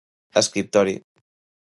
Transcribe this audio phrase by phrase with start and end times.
[0.41, 0.95] Escriptori.